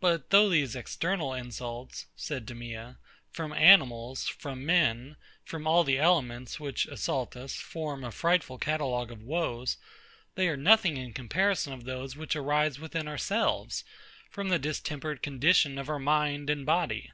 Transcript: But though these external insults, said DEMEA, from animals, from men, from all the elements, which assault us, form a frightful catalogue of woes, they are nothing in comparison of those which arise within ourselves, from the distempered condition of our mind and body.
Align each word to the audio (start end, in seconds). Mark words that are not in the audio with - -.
But 0.00 0.30
though 0.30 0.48
these 0.48 0.74
external 0.74 1.34
insults, 1.34 2.06
said 2.16 2.46
DEMEA, 2.46 2.96
from 3.30 3.52
animals, 3.52 4.26
from 4.26 4.64
men, 4.64 5.16
from 5.44 5.66
all 5.66 5.84
the 5.84 5.98
elements, 5.98 6.58
which 6.58 6.86
assault 6.86 7.36
us, 7.36 7.54
form 7.56 8.02
a 8.02 8.10
frightful 8.10 8.56
catalogue 8.56 9.10
of 9.10 9.20
woes, 9.22 9.76
they 10.36 10.48
are 10.48 10.56
nothing 10.56 10.96
in 10.96 11.12
comparison 11.12 11.74
of 11.74 11.84
those 11.84 12.16
which 12.16 12.34
arise 12.34 12.80
within 12.80 13.06
ourselves, 13.06 13.84
from 14.30 14.48
the 14.48 14.58
distempered 14.58 15.22
condition 15.22 15.76
of 15.76 15.90
our 15.90 15.98
mind 15.98 16.48
and 16.48 16.64
body. 16.64 17.12